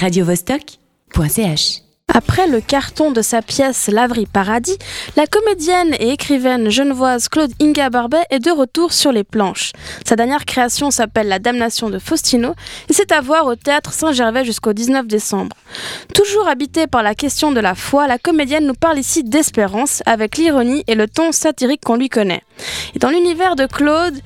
radiovostok.ch. 0.00 1.89
Après 2.12 2.48
le 2.48 2.60
carton 2.60 3.12
de 3.12 3.22
sa 3.22 3.40
pièce 3.40 3.86
Laverie 3.86 4.26
Paradis, 4.26 4.76
la 5.16 5.28
comédienne 5.28 5.94
et 6.00 6.10
écrivaine 6.10 6.68
genevoise 6.68 7.28
Claude 7.28 7.52
Inga 7.62 7.88
Barbet 7.88 8.24
est 8.30 8.40
de 8.40 8.50
retour 8.50 8.92
sur 8.92 9.12
les 9.12 9.22
planches. 9.22 9.70
Sa 10.04 10.16
dernière 10.16 10.44
création 10.44 10.90
s'appelle 10.90 11.28
La 11.28 11.38
Damnation 11.38 11.88
de 11.88 12.00
Faustino 12.00 12.54
et 12.88 12.92
c'est 12.92 13.12
à 13.12 13.20
voir 13.20 13.46
au 13.46 13.54
théâtre 13.54 13.92
Saint-Gervais 13.92 14.44
jusqu'au 14.44 14.72
19 14.72 15.06
décembre. 15.06 15.56
Toujours 16.12 16.48
habitée 16.48 16.88
par 16.88 17.04
la 17.04 17.14
question 17.14 17.52
de 17.52 17.60
la 17.60 17.76
foi, 17.76 18.08
la 18.08 18.18
comédienne 18.18 18.66
nous 18.66 18.74
parle 18.74 18.98
ici 18.98 19.22
d'espérance 19.22 20.02
avec 20.04 20.36
l'ironie 20.36 20.82
et 20.88 20.96
le 20.96 21.06
ton 21.06 21.30
satirique 21.30 21.82
qu'on 21.84 21.96
lui 21.96 22.08
connaît. 22.08 22.42
Et 22.94 22.98
dans 22.98 23.10
l'univers 23.10 23.54
de 23.54 23.66
Claude, 23.66 24.18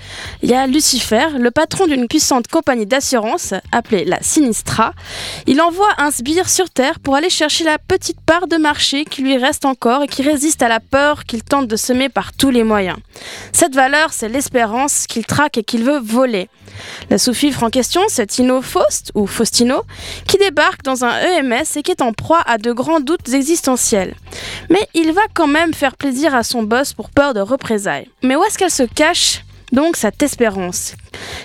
il 0.43 0.51
y 0.51 0.55
a 0.55 0.67
Lucifer, 0.67 1.39
le 1.39 1.51
patron 1.51 1.87
d'une 1.87 2.09
puissante 2.09 2.49
compagnie 2.49 2.87
d'assurance 2.87 3.53
appelée 3.73 4.05
la 4.05 4.23
Sinistra. 4.23 4.95
Il 5.47 5.61
envoie 5.61 5.91
un 5.99 6.11
sbire 6.11 6.49
sur 6.49 6.71
Terre 6.71 6.99
pour 6.99 7.15
aller 7.15 7.31
chercher 7.31 7.65
la 7.65 7.74
petite 7.79 8.21
part 8.21 8.47
de 8.47 8.57
marché 8.57 9.05
qui 9.05 9.23
lui 9.23 9.37
reste 9.37 9.65
encore 9.65 10.03
et 10.03 10.09
qui 10.09 10.23
résiste 10.23 10.63
à 10.63 10.69
la 10.69 10.81
peur 10.81 11.25
qu'il 11.25 11.43
tente 11.43 11.69
de 11.69 11.77
semer 11.77 12.09
par 12.09 12.33
tous 12.33 12.51
les 12.51 12.65
moyens. 12.65 12.97
Cette 13.53 13.75
valeur, 13.75 14.13
c'est 14.13 14.29
l'espérance 14.29 15.07
qu'il 15.07 15.25
traque 15.25 15.59
et 15.59 15.65
qu'il 15.65 15.85
veut 15.85 15.99
voler. 15.99 16.49
La 17.11 17.19
sous-fifre 17.19 17.63
en 17.63 17.71
question, 17.71 18.01
c'est 18.09 18.27
Tino 18.27 18.61
Faust, 18.63 19.13
ou 19.15 19.27
Faustino, 19.27 19.83
qui 20.27 20.39
débarque 20.39 20.83
dans 20.83 21.05
un 21.05 21.17
EMS 21.19 21.65
et 21.77 21.83
qui 21.83 21.91
est 21.91 22.03
en 22.03 22.13
proie 22.13 22.43
à 22.47 22.59
de 22.59 22.73
grands 22.73 23.01
doutes 23.01 23.33
existentiels. 23.33 24.15
Mais 24.71 24.89
il 24.95 25.13
va 25.13 25.23
quand 25.35 25.47
même 25.47 25.75
faire 25.75 25.97
plaisir 25.97 26.35
à 26.35 26.43
son 26.43 26.63
boss 26.63 26.93
pour 26.93 27.11
peur 27.11 27.35
de 27.35 27.41
représailles. 27.41 28.09
Mais 28.23 28.37
où 28.37 28.45
est-ce 28.45 28.59
qu'elle 28.59 28.71
se 28.71 28.83
cache 28.83 29.45
donc 29.73 29.97
cette 29.97 30.23
espérance? 30.23 30.95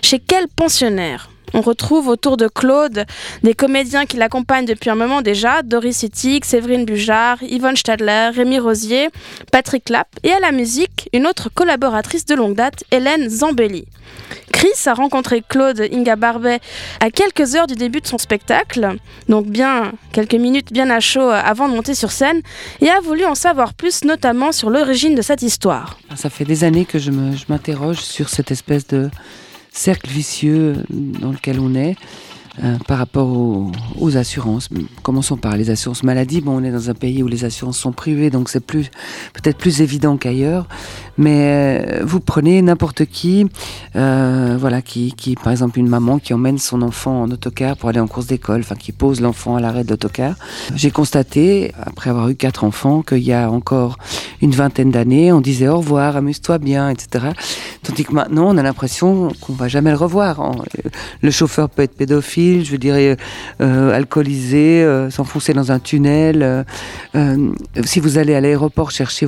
Chez 0.01 0.19
quel 0.19 0.47
pensionnaire? 0.47 1.29
On 1.53 1.61
retrouve 1.61 2.07
autour 2.07 2.37
de 2.37 2.47
Claude 2.47 3.05
des 3.43 3.53
comédiens 3.53 4.05
qui 4.05 4.17
l'accompagnent 4.17 4.65
depuis 4.65 4.89
un 4.89 4.95
moment 4.95 5.21
déjà, 5.21 5.61
Doris 5.63 6.03
Ittig, 6.03 6.45
Séverine 6.45 6.85
Bujard, 6.85 7.41
Yvonne 7.43 7.75
Stadler, 7.75 8.29
Rémi 8.33 8.59
Rosier, 8.59 9.09
Patrick 9.51 9.89
Lapp 9.89 10.07
et 10.23 10.31
à 10.31 10.39
la 10.39 10.51
musique, 10.51 11.09
une 11.13 11.27
autre 11.27 11.49
collaboratrice 11.53 12.25
de 12.25 12.35
longue 12.35 12.55
date, 12.55 12.83
Hélène 12.91 13.29
Zambelli. 13.29 13.85
Chris 14.51 14.87
a 14.87 14.93
rencontré 14.93 15.41
Claude 15.47 15.81
Inga 15.93 16.15
Barbet 16.15 16.59
à 16.99 17.11
quelques 17.11 17.55
heures 17.55 17.67
du 17.67 17.75
début 17.75 18.01
de 18.01 18.07
son 18.07 18.17
spectacle, 18.17 18.95
donc 19.27 19.45
bien 19.45 19.93
quelques 20.11 20.35
minutes 20.35 20.73
bien 20.73 20.89
à 20.89 20.99
chaud 20.99 21.29
avant 21.29 21.69
de 21.69 21.75
monter 21.75 21.93
sur 21.93 22.11
scène, 22.11 22.41
et 22.81 22.89
a 22.89 22.99
voulu 22.99 23.25
en 23.25 23.35
savoir 23.35 23.73
plus, 23.73 24.03
notamment 24.03 24.51
sur 24.51 24.69
l'origine 24.69 25.15
de 25.15 25.21
cette 25.21 25.43
histoire. 25.43 25.97
Ça 26.15 26.29
fait 26.29 26.45
des 26.45 26.63
années 26.63 26.85
que 26.85 26.99
je 26.99 27.11
m'interroge 27.47 27.99
sur 27.99 28.29
cette 28.29 28.51
espèce 28.51 28.87
de 28.87 29.09
cercle 29.79 30.09
vicieux 30.09 30.83
dans 30.89 31.31
lequel 31.31 31.59
on 31.59 31.73
est. 31.73 31.95
Euh, 32.61 32.75
par 32.87 32.97
rapport 32.97 33.29
aux, 34.01 34.17
assurances. 34.17 34.67
Commençons 35.01 35.37
par 35.37 35.55
les 35.55 35.69
assurances 35.69 36.03
maladie. 36.03 36.41
Bon, 36.41 36.57
on 36.59 36.63
est 36.63 36.71
dans 36.71 36.89
un 36.89 36.93
pays 36.93 37.23
où 37.23 37.27
les 37.29 37.45
assurances 37.45 37.77
sont 37.77 37.93
privées, 37.93 38.31
donc 38.31 38.49
c'est 38.49 38.59
plus 38.59 38.91
peut-être 39.33 39.57
plus 39.57 39.81
évident 39.81 40.17
qu'ailleurs. 40.17 40.67
Mais 41.19 41.85
euh, 41.85 42.03
vous 42.03 42.19
prenez 42.19 42.61
n'importe 42.63 43.05
qui, 43.05 43.47
euh, 43.95 44.57
voilà, 44.59 44.81
qui, 44.81 45.13
qui, 45.13 45.35
par 45.35 45.51
exemple, 45.51 45.77
une 45.77 45.87
maman 45.87 46.17
qui 46.17 46.33
emmène 46.33 46.57
son 46.57 46.81
enfant 46.81 47.21
en 47.21 47.29
autocar 47.29 47.77
pour 47.77 47.89
aller 47.89 47.99
en 47.99 48.07
course 48.07 48.25
d'école, 48.25 48.61
enfin 48.61 48.75
qui 48.75 48.91
pose 48.91 49.21
l'enfant 49.21 49.55
à 49.55 49.59
l'arrêt 49.59 49.83
de 49.83 49.89
l'autocar. 49.91 50.35
J'ai 50.75 50.89
constaté, 50.89 51.73
après 51.79 52.09
avoir 52.09 52.29
eu 52.29 52.35
quatre 52.35 52.63
enfants, 52.63 53.03
qu'il 53.03 53.19
y 53.19 53.33
a 53.33 53.51
encore 53.51 53.97
une 54.41 54.51
vingtaine 54.51 54.89
d'années, 54.89 55.31
on 55.31 55.41
disait 55.41 55.67
au 55.67 55.77
revoir, 55.77 56.17
amuse-toi 56.17 56.57
bien, 56.57 56.89
etc. 56.89 57.27
Tandis 57.83 58.05
que 58.05 58.13
maintenant, 58.13 58.47
on 58.49 58.57
a 58.57 58.63
l'impression 58.63 59.29
qu'on 59.41 59.53
va 59.53 59.67
jamais 59.67 59.91
le 59.91 59.97
revoir. 59.97 60.39
Le 61.21 61.31
chauffeur 61.31 61.69
peut 61.69 61.83
être 61.83 61.95
pédophile 61.95 62.63
je 62.63 62.75
euh, 62.87 63.15
euh, 63.61 63.91
alcoolisé, 63.91 64.83
euh, 64.83 65.09
s'enfoncer 65.09 65.53
dans 65.53 65.71
un 65.71 65.79
tunnel. 65.79 66.65
si 67.83 67.99
vous 67.99 68.17
allez 68.17 68.35
à 68.35 68.41
l'aéroport 68.41 68.91
chercher 68.91 69.27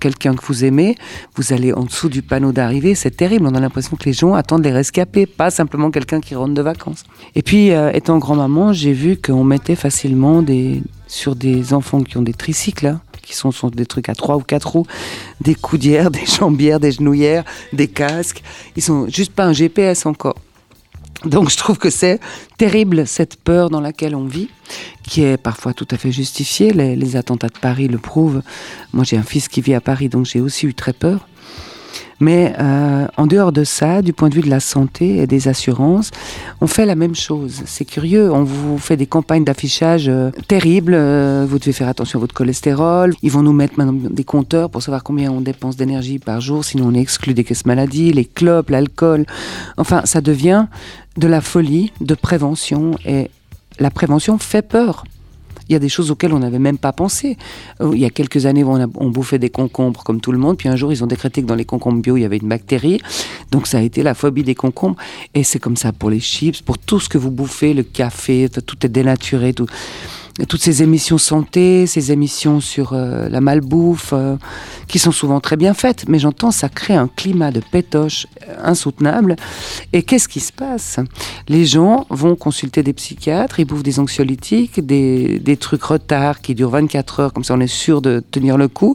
quelqu'un 0.00 0.34
que 0.34 0.44
vous 0.46 0.64
aimez, 0.64 0.96
vous 1.34 1.52
allez 1.52 1.72
en 1.72 1.84
dessous 1.84 2.08
du 2.08 2.22
panneau 2.22 2.52
d'arrivée, 2.52 2.94
c'est 2.94 3.10
terrible. 3.10 3.46
On 3.46 3.54
a 3.54 3.60
l'impression 3.60 3.96
que 3.96 4.04
les 4.04 4.12
gens 4.12 4.34
attendent 4.34 4.64
les 4.64 4.72
rescapés, 4.72 5.26
pas 5.26 5.50
simplement 5.50 5.90
quelqu'un 5.90 6.20
qui 6.20 6.34
rentre 6.34 6.54
de 6.54 6.62
vacances. 6.62 7.04
Et 7.34 7.42
puis, 7.42 7.70
étant 7.92 8.18
grand-maman, 8.18 8.72
j'ai 8.72 8.92
vu 8.92 9.16
qu'on 9.16 9.44
mettait 9.44 9.76
facilement 9.76 10.42
des, 10.42 10.82
sur 11.06 11.36
des 11.36 11.72
enfants 11.72 12.02
qui 12.02 12.16
ont 12.16 12.22
des 12.22 12.34
tricycles, 12.34 12.86
hein, 12.86 13.00
qui 13.22 13.34
sont, 13.34 13.50
sont, 13.50 13.68
des 13.68 13.86
trucs 13.86 14.08
à 14.08 14.14
trois 14.14 14.36
ou 14.36 14.40
quatre 14.40 14.72
roues, 14.72 14.86
des 15.40 15.54
coudières, 15.54 16.10
des 16.12 16.26
jambières, 16.26 16.80
des 16.80 16.92
genouillères, 16.92 17.44
des 17.72 17.88
casques. 17.88 18.42
Ils 18.76 18.82
sont 18.82 19.08
juste 19.08 19.32
pas 19.32 19.44
un 19.44 19.52
GPS 19.52 20.06
encore. 20.06 20.36
Donc 21.24 21.50
je 21.50 21.56
trouve 21.56 21.78
que 21.78 21.90
c'est 21.90 22.20
terrible 22.58 23.06
cette 23.06 23.36
peur 23.36 23.70
dans 23.70 23.80
laquelle 23.80 24.14
on 24.14 24.26
vit, 24.26 24.48
qui 25.02 25.22
est 25.22 25.36
parfois 25.36 25.72
tout 25.72 25.88
à 25.90 25.96
fait 25.96 26.12
justifiée. 26.12 26.72
Les, 26.72 27.16
attentats 27.16 27.48
de 27.48 27.58
Paris 27.58 27.88
le 27.88 27.98
prouvent. 27.98 28.42
Moi 28.92 29.04
j'ai 29.04 29.16
un 29.16 29.22
fils 29.22 29.48
qui 29.48 29.60
vit 29.60 29.74
à 29.74 29.80
Paris, 29.80 30.08
donc 30.08 30.26
j'ai 30.26 30.40
aussi 30.40 30.66
eu 30.66 30.74
très 30.74 30.92
peur. 30.92 31.26
Mais 32.18 32.54
euh, 32.58 33.06
en 33.16 33.26
dehors 33.26 33.52
de 33.52 33.62
ça, 33.62 34.00
du 34.00 34.12
point 34.12 34.30
de 34.30 34.34
vue 34.34 34.40
de 34.40 34.48
la 34.48 34.60
santé 34.60 35.18
et 35.18 35.26
des 35.26 35.48
assurances, 35.48 36.10
on 36.60 36.66
fait 36.66 36.86
la 36.86 36.94
même 36.94 37.14
chose. 37.14 37.62
C'est 37.66 37.84
curieux, 37.84 38.32
on 38.32 38.42
vous 38.42 38.78
fait 38.78 38.96
des 38.96 39.06
campagnes 39.06 39.44
d'affichage 39.44 40.08
euh, 40.08 40.30
terribles. 40.48 40.94
Euh, 40.94 41.46
vous 41.48 41.58
devez 41.58 41.72
faire 41.72 41.88
attention 41.88 42.18
à 42.18 42.20
votre 42.20 42.34
cholestérol. 42.34 43.14
Ils 43.22 43.30
vont 43.30 43.42
nous 43.42 43.52
mettre 43.52 43.74
maintenant 43.76 43.92
des 44.10 44.24
compteurs 44.24 44.70
pour 44.70 44.82
savoir 44.82 45.02
combien 45.02 45.30
on 45.30 45.42
dépense 45.42 45.76
d'énergie 45.76 46.18
par 46.18 46.40
jour, 46.40 46.64
sinon 46.64 46.86
on 46.86 46.94
est 46.94 47.00
exclu 47.00 47.34
des 47.34 47.44
caisses 47.44 47.66
maladies, 47.66 48.12
les 48.12 48.24
clopes, 48.24 48.70
l'alcool. 48.70 49.26
Enfin, 49.76 50.02
ça 50.04 50.22
devient 50.22 50.66
de 51.16 51.26
la 51.26 51.40
folie 51.40 51.92
de 52.00 52.14
prévention 52.14 52.92
et 53.04 53.30
la 53.78 53.90
prévention 53.90 54.38
fait 54.38 54.62
peur. 54.62 55.04
Il 55.68 55.72
y 55.72 55.76
a 55.76 55.80
des 55.80 55.88
choses 55.88 56.12
auxquelles 56.12 56.32
on 56.32 56.38
n'avait 56.38 56.60
même 56.60 56.78
pas 56.78 56.92
pensé. 56.92 57.36
Euh, 57.80 57.90
il 57.92 57.98
y 57.98 58.04
a 58.04 58.10
quelques 58.10 58.46
années, 58.46 58.62
on, 58.62 59.10
bouffait 59.10 59.40
des 59.40 59.50
concombres 59.50 60.04
comme 60.04 60.20
tout 60.20 60.30
le 60.30 60.38
monde, 60.38 60.56
puis 60.56 60.68
un 60.68 60.76
jour, 60.76 60.92
ils 60.92 61.02
ont 61.02 61.08
décrété 61.08 61.42
que 61.42 61.46
dans 61.46 61.56
les 61.56 61.64
concombres 61.64 62.00
bio, 62.00 62.16
il 62.16 62.20
y 62.20 62.24
avait 62.24 62.36
une 62.36 62.48
bactérie. 62.48 63.00
Donc 63.50 63.66
ça 63.66 63.78
a 63.78 63.80
été 63.80 64.04
la 64.04 64.14
phobie 64.14 64.44
des 64.44 64.54
concombres. 64.54 64.96
Et 65.34 65.42
c'est 65.42 65.58
comme 65.58 65.76
ça 65.76 65.92
pour 65.92 66.10
les 66.10 66.20
chips, 66.20 66.62
pour 66.62 66.78
tout 66.78 67.00
ce 67.00 67.08
que 67.08 67.18
vous 67.18 67.32
bouffez, 67.32 67.74
le 67.74 67.82
café, 67.82 68.48
tout 68.48 68.86
est 68.86 68.88
dénaturé. 68.88 69.54
Tout 69.54 69.66
toutes 70.44 70.60
ces 70.60 70.82
émissions 70.82 71.16
santé, 71.16 71.86
ces 71.86 72.12
émissions 72.12 72.60
sur 72.60 72.92
euh, 72.92 73.28
la 73.30 73.40
malbouffe, 73.40 74.10
euh, 74.12 74.36
qui 74.86 74.98
sont 74.98 75.12
souvent 75.12 75.40
très 75.40 75.56
bien 75.56 75.72
faites, 75.72 76.06
mais 76.08 76.18
j'entends 76.18 76.50
ça 76.50 76.68
crée 76.68 76.94
un 76.94 77.08
climat 77.08 77.50
de 77.50 77.60
pétoche 77.60 78.26
euh, 78.46 78.54
insoutenable. 78.62 79.36
Et 79.94 80.02
qu'est-ce 80.02 80.28
qui 80.28 80.40
se 80.40 80.52
passe? 80.52 81.00
Les 81.48 81.64
gens 81.64 82.06
vont 82.10 82.36
consulter 82.36 82.82
des 82.82 82.92
psychiatres, 82.92 83.60
ils 83.60 83.64
bouffent 83.64 83.82
des 83.82 83.98
anxiolytiques, 83.98 84.84
des, 84.84 85.38
des 85.38 85.56
trucs 85.56 85.82
retard 85.82 86.42
qui 86.42 86.54
durent 86.54 86.70
24 86.70 87.20
heures, 87.20 87.32
comme 87.32 87.44
ça 87.44 87.54
on 87.54 87.60
est 87.60 87.66
sûr 87.66 88.02
de 88.02 88.22
tenir 88.30 88.58
le 88.58 88.68
coup 88.68 88.94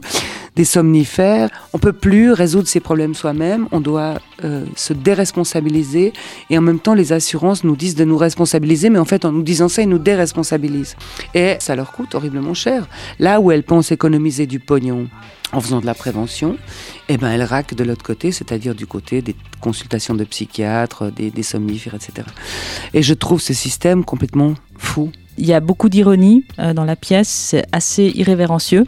des 0.56 0.64
somnifères. 0.64 1.48
On 1.72 1.78
peut 1.78 1.92
plus 1.92 2.32
résoudre 2.32 2.68
ses 2.68 2.80
problèmes 2.80 3.14
soi-même. 3.14 3.68
On 3.72 3.80
doit 3.80 4.20
euh, 4.44 4.64
se 4.76 4.92
déresponsabiliser. 4.92 6.12
Et 6.50 6.58
en 6.58 6.60
même 6.60 6.78
temps, 6.78 6.94
les 6.94 7.12
assurances 7.12 7.64
nous 7.64 7.76
disent 7.76 7.94
de 7.94 8.04
nous 8.04 8.18
responsabiliser, 8.18 8.90
mais 8.90 8.98
en 8.98 9.04
fait, 9.04 9.24
en 9.24 9.32
nous 9.32 9.42
disant 9.42 9.68
ça, 9.68 9.82
ils 9.82 9.88
nous 9.88 9.98
déresponsabilisent. 9.98 10.96
Et 11.34 11.56
ça 11.58 11.76
leur 11.76 11.92
coûte 11.92 12.14
horriblement 12.14 12.54
cher. 12.54 12.86
Là 13.18 13.40
où 13.40 13.50
elles 13.50 13.62
pensent 13.64 13.92
économiser 13.92 14.46
du 14.46 14.60
pognon 14.60 15.08
en 15.52 15.60
faisant 15.60 15.80
de 15.80 15.86
la 15.86 15.94
prévention, 15.94 16.56
eh 17.08 17.18
ben 17.18 17.30
elles 17.30 17.42
raquent 17.42 17.74
de 17.74 17.84
l'autre 17.84 18.02
côté, 18.02 18.32
c'est-à-dire 18.32 18.74
du 18.74 18.86
côté 18.86 19.20
des 19.20 19.36
consultations 19.60 20.14
de 20.14 20.24
psychiatres, 20.24 21.12
des, 21.12 21.30
des 21.30 21.42
somnifères, 21.42 21.94
etc. 21.94 22.26
Et 22.94 23.02
je 23.02 23.12
trouve 23.12 23.40
ce 23.40 23.52
système 23.52 24.02
complètement 24.02 24.54
fou. 24.78 25.12
Il 25.38 25.46
y 25.46 25.52
a 25.52 25.60
beaucoup 25.60 25.88
d'ironie 25.88 26.44
euh, 26.58 26.72
dans 26.72 26.84
la 26.84 26.96
pièce, 26.96 27.28
c'est 27.28 27.64
assez 27.72 28.12
irrévérencieux 28.14 28.86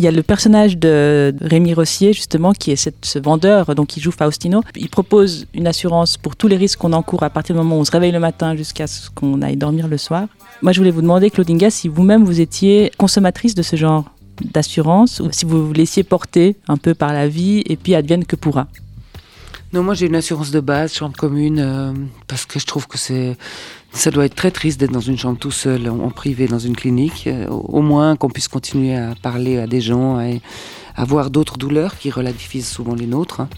il 0.00 0.04
y 0.04 0.08
a 0.08 0.10
le 0.10 0.22
personnage 0.22 0.78
de 0.78 1.34
Rémi 1.42 1.74
Rossier, 1.74 2.14
justement, 2.14 2.52
qui 2.52 2.70
est 2.70 2.90
ce 3.02 3.18
vendeur, 3.18 3.74
donc 3.74 3.88
qui 3.88 4.00
joue 4.00 4.10
Faustino. 4.10 4.62
Il 4.74 4.88
propose 4.88 5.46
une 5.52 5.66
assurance 5.66 6.16
pour 6.16 6.36
tous 6.36 6.48
les 6.48 6.56
risques 6.56 6.78
qu'on 6.78 6.94
encourt 6.94 7.22
à 7.22 7.28
partir 7.28 7.54
du 7.54 7.60
moment 7.60 7.76
où 7.76 7.80
on 7.80 7.84
se 7.84 7.90
réveille 7.90 8.10
le 8.10 8.18
matin 8.18 8.56
jusqu'à 8.56 8.86
ce 8.86 9.10
qu'on 9.10 9.42
aille 9.42 9.58
dormir 9.58 9.88
le 9.88 9.98
soir. 9.98 10.26
Moi, 10.62 10.72
je 10.72 10.78
voulais 10.78 10.90
vous 10.90 11.02
demander, 11.02 11.28
Claudinga, 11.28 11.68
si 11.68 11.88
vous-même 11.88 12.24
vous 12.24 12.40
étiez 12.40 12.90
consommatrice 12.96 13.54
de 13.54 13.60
ce 13.60 13.76
genre 13.76 14.06
d'assurance 14.42 15.20
ou 15.20 15.28
si 15.32 15.44
vous 15.44 15.66
vous 15.66 15.72
laissiez 15.74 16.02
porter 16.02 16.56
un 16.66 16.78
peu 16.78 16.94
par 16.94 17.12
la 17.12 17.28
vie 17.28 17.62
et 17.66 17.76
puis 17.76 17.94
advienne 17.94 18.24
que 18.24 18.36
pourra. 18.36 18.68
Non, 19.72 19.84
moi 19.84 19.94
j'ai 19.94 20.06
une 20.06 20.16
assurance 20.16 20.50
de 20.50 20.58
base, 20.58 20.92
chambre 20.92 21.16
commune, 21.16 21.60
euh, 21.60 21.92
parce 22.26 22.44
que 22.44 22.58
je 22.58 22.66
trouve 22.66 22.88
que 22.88 22.98
c'est, 22.98 23.36
ça 23.92 24.10
doit 24.10 24.24
être 24.24 24.34
très 24.34 24.50
triste 24.50 24.80
d'être 24.80 24.90
dans 24.90 24.98
une 24.98 25.16
chambre 25.16 25.38
tout 25.38 25.52
seul, 25.52 25.88
en, 25.88 26.10
privé, 26.10 26.48
dans 26.48 26.58
une 26.58 26.74
clinique. 26.74 27.28
Euh, 27.28 27.46
au 27.46 27.80
moins 27.80 28.16
qu'on 28.16 28.30
puisse 28.30 28.48
continuer 28.48 28.96
à 28.96 29.14
parler 29.22 29.58
à 29.58 29.68
des 29.68 29.80
gens 29.80 30.20
et 30.20 30.40
à 30.96 31.04
voir 31.04 31.30
d'autres 31.30 31.56
douleurs 31.56 31.96
qui 31.98 32.10
relativent 32.10 32.64
souvent 32.64 32.96
les 32.96 33.06
nôtres. 33.06 33.42
Hein. 33.42 33.48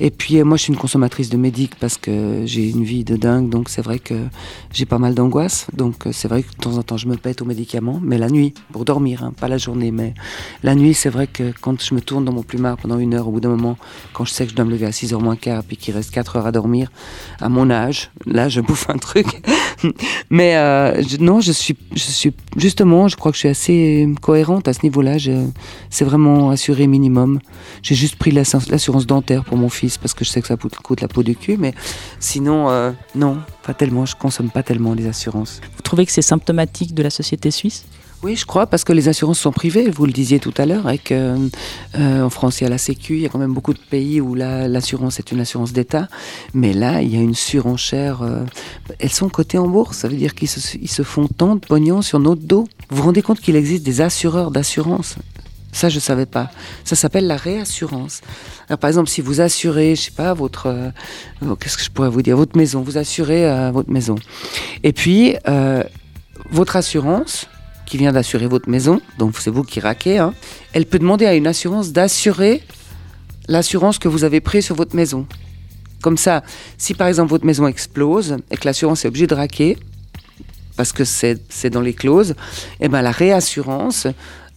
Et 0.00 0.10
puis 0.10 0.42
moi, 0.42 0.56
je 0.56 0.64
suis 0.64 0.72
une 0.72 0.78
consommatrice 0.78 1.30
de 1.30 1.36
médic 1.36 1.76
parce 1.76 1.96
que 1.96 2.42
j'ai 2.44 2.68
une 2.70 2.84
vie 2.84 3.04
de 3.04 3.16
dingue, 3.16 3.48
donc 3.48 3.68
c'est 3.68 3.82
vrai 3.82 3.98
que 3.98 4.14
j'ai 4.72 4.86
pas 4.86 4.98
mal 4.98 5.14
d'angoisse. 5.14 5.66
Donc 5.72 6.04
c'est 6.12 6.28
vrai 6.28 6.42
que 6.42 6.50
de 6.50 6.56
temps 6.56 6.76
en 6.78 6.82
temps, 6.82 6.96
je 6.96 7.06
me 7.06 7.16
pète 7.16 7.42
aux 7.42 7.44
médicaments, 7.44 8.00
mais 8.02 8.18
la 8.18 8.28
nuit, 8.28 8.54
pour 8.72 8.84
dormir, 8.84 9.22
hein, 9.22 9.32
pas 9.38 9.48
la 9.48 9.58
journée, 9.58 9.90
mais 9.90 10.14
la 10.62 10.74
nuit, 10.74 10.94
c'est 10.94 11.10
vrai 11.10 11.26
que 11.26 11.52
quand 11.60 11.80
je 11.80 11.94
me 11.94 12.00
tourne 12.00 12.24
dans 12.24 12.32
mon 12.32 12.42
plumard 12.42 12.76
pendant 12.76 12.98
une 12.98 13.14
heure, 13.14 13.28
au 13.28 13.30
bout 13.30 13.40
d'un 13.40 13.50
moment, 13.50 13.76
quand 14.12 14.24
je 14.24 14.32
sais 14.32 14.44
que 14.44 14.50
je 14.50 14.56
dois 14.56 14.64
me 14.64 14.70
lever 14.70 14.86
à 14.86 14.90
6h 14.90 15.16
moins 15.20 15.36
quart, 15.36 15.62
puis 15.62 15.76
qu'il 15.76 15.94
reste 15.94 16.10
4 16.10 16.36
heures 16.36 16.46
à 16.46 16.52
dormir, 16.52 16.90
à 17.40 17.48
mon 17.48 17.70
âge, 17.70 18.10
là, 18.26 18.48
je 18.48 18.60
bouffe 18.64 18.90
un 18.90 18.98
truc. 18.98 19.26
mais 20.30 20.56
euh, 20.56 21.02
non, 21.20 21.40
je 21.40 21.52
suis, 21.52 21.76
je 21.94 22.02
suis 22.02 22.34
justement, 22.56 23.08
je 23.08 23.16
crois 23.16 23.30
que 23.30 23.36
je 23.36 23.40
suis 23.40 23.48
assez 23.48 24.08
cohérente 24.20 24.66
à 24.66 24.72
ce 24.72 24.80
niveau-là. 24.82 25.16
C'est 25.90 26.04
vraiment 26.04 26.50
assuré 26.50 26.86
minimum. 26.86 27.40
J'ai 27.82 27.94
juste 27.94 28.16
pris 28.16 28.30
l'assurance 28.30 29.06
dentaire 29.06 29.44
pour 29.44 29.56
mon 29.56 29.68
fils 29.68 29.83
parce 30.00 30.14
que 30.14 30.24
je 30.24 30.30
sais 30.30 30.40
que 30.40 30.48
ça 30.48 30.56
coûte 30.56 31.00
la 31.00 31.08
peau 31.08 31.22
du 31.22 31.36
cul, 31.36 31.56
mais 31.56 31.74
sinon, 32.20 32.70
euh, 32.70 32.92
non, 33.14 33.38
pas 33.62 33.74
tellement. 33.74 34.06
Je 34.06 34.16
consomme 34.16 34.50
pas 34.50 34.62
tellement 34.62 34.94
les 34.94 35.06
assurances. 35.06 35.60
Vous 35.76 35.82
trouvez 35.82 36.06
que 36.06 36.12
c'est 36.12 36.22
symptomatique 36.22 36.94
de 36.94 37.02
la 37.02 37.10
société 37.10 37.50
suisse? 37.50 37.84
Oui, 38.24 38.36
je 38.36 38.46
crois, 38.46 38.66
parce 38.66 38.84
que 38.84 38.94
les 38.94 39.08
assurances 39.08 39.38
sont 39.38 39.52
privées, 39.52 39.90
vous 39.90 40.06
le 40.06 40.12
disiez 40.12 40.40
tout 40.40 40.54
à 40.56 40.64
l'heure, 40.64 40.88
et 40.88 40.96
qu'en 40.96 41.50
euh, 41.98 42.30
France, 42.30 42.58
il 42.58 42.64
y 42.64 42.66
a 42.66 42.70
la 42.70 42.78
Sécu, 42.78 43.16
il 43.16 43.20
y 43.20 43.26
a 43.26 43.28
quand 43.28 43.38
même 43.38 43.52
beaucoup 43.52 43.74
de 43.74 43.78
pays 43.78 44.18
où 44.18 44.34
l'assurance 44.34 45.18
est 45.18 45.30
une 45.30 45.40
assurance 45.40 45.74
d'État, 45.74 46.08
mais 46.54 46.72
là, 46.72 47.02
il 47.02 47.14
y 47.14 47.18
a 47.18 47.20
une 47.20 47.34
surenchère. 47.34 48.22
Euh, 48.22 48.44
elles 48.98 49.12
sont 49.12 49.28
cotées 49.28 49.58
en 49.58 49.68
bourse, 49.68 49.98
ça 49.98 50.08
veut 50.08 50.16
dire 50.16 50.34
qu'ils 50.34 50.48
se, 50.48 50.58
se, 50.58 51.02
font 51.02 51.28
tant 51.28 51.56
de 51.56 51.60
pognon 51.60 52.00
sur 52.00 52.18
notre 52.18 52.40
dos. 52.40 52.66
Vous 52.88 52.96
vous 52.96 53.02
rendez 53.02 53.20
compte 53.20 53.40
qu'il 53.40 53.56
existe 53.56 53.84
des 53.84 54.00
assureurs 54.00 54.50
d'assurance? 54.50 55.16
Ça, 55.74 55.88
je 55.88 55.96
ne 55.96 56.00
savais 56.00 56.26
pas. 56.26 56.50
Ça 56.84 56.96
s'appelle 56.96 57.26
la 57.26 57.36
réassurance. 57.36 58.22
Alors, 58.68 58.78
par 58.78 58.88
exemple, 58.88 59.10
si 59.10 59.20
vous 59.20 59.40
assurez, 59.40 59.96
je 59.96 60.02
sais 60.02 60.10
pas, 60.10 60.32
votre, 60.32 60.68
euh, 60.68 61.54
qu'est-ce 61.60 61.76
que 61.76 61.84
je 61.84 61.90
pourrais 61.90 62.08
vous 62.08 62.22
dire, 62.22 62.36
votre 62.36 62.56
maison, 62.56 62.80
vous 62.80 62.96
assurez 62.96 63.70
votre 63.72 63.90
maison. 63.90 64.14
Et 64.82 64.92
puis, 64.92 65.36
votre 66.50 66.76
assurance, 66.76 67.46
qui 67.86 67.98
vient 67.98 68.12
d'assurer 68.12 68.46
votre 68.46 68.68
maison, 68.68 69.00
donc 69.18 69.36
c'est 69.38 69.50
vous 69.50 69.62
qui 69.62 69.80
raquez, 69.80 70.18
hein, 70.18 70.34
elle 70.72 70.86
peut 70.86 70.98
demander 70.98 71.26
à 71.26 71.34
une 71.34 71.46
assurance 71.46 71.92
d'assurer 71.92 72.62
l'assurance 73.48 73.98
que 73.98 74.08
vous 74.08 74.24
avez 74.24 74.40
prise 74.40 74.64
sur 74.64 74.74
votre 74.74 74.96
maison. 74.96 75.26
Comme 76.00 76.16
ça, 76.16 76.42
si 76.78 76.94
par 76.94 77.08
exemple 77.08 77.30
votre 77.30 77.46
maison 77.46 77.66
explose 77.66 78.36
et 78.50 78.56
que 78.56 78.64
l'assurance 78.64 79.04
est 79.04 79.08
obligée 79.08 79.26
de 79.26 79.34
raquer, 79.34 79.78
parce 80.76 80.92
que 80.92 81.04
c'est 81.04 81.70
dans 81.70 81.80
les 81.80 81.94
clauses, 81.94 82.34
eh 82.80 82.88
ben 82.88 83.00
la 83.00 83.12
réassurance 83.12 84.06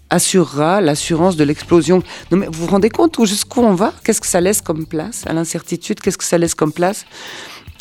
assurera 0.10 0.82
l'assurance 0.82 1.36
de 1.36 1.44
l'explosion. 1.44 2.02
vous 2.32 2.46
vous 2.52 2.68
rendez 2.68 2.90
compte 2.90 3.24
jusqu'où 3.26 3.62
on 3.62 3.74
va? 3.74 3.94
Qu'est-ce 4.04 4.22
que 4.22 4.28
ça 4.28 4.42
laisse 4.42 4.62
comme 4.62 4.86
place 4.86 5.24
à 5.28 5.34
l'incertitude? 5.34 6.00
Qu'est-ce 6.00 6.18
que 6.18 6.24
ça 6.24 6.38
laisse 6.38 6.56
comme 6.56 6.72
place 6.72 7.06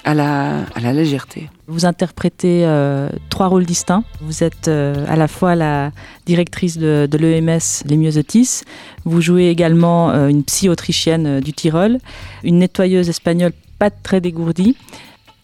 à 0.05 0.14
la, 0.14 0.64
à 0.75 0.81
la 0.81 0.93
légèreté? 0.93 1.49
Vous 1.67 1.84
interprétez 1.84 2.64
euh, 2.64 3.08
trois 3.28 3.46
rôles 3.46 3.67
distincts. 3.67 4.05
Vous 4.20 4.43
êtes 4.43 4.69
euh, 4.69 5.05
à 5.08 5.17
la 5.17 5.28
fois 5.28 5.55
la 5.55 5.93
directrice 6.26 6.78
de, 6.78 7.08
de 7.11 7.19
l'EMS 7.19 7.84
Les 7.87 7.96
Myosotis, 7.96 8.62
vous 9.05 9.20
jouez 9.20 9.49
également 9.49 10.11
euh, 10.11 10.28
une 10.28 10.44
psy 10.44 10.69
autrichienne 10.69 11.40
du 11.40 11.52
Tyrol, 11.52 11.99
une 12.44 12.58
nettoyeuse 12.58 13.08
espagnole 13.08 13.52
pas 13.78 13.90
très 13.90 14.20
dégourdie. 14.20 14.76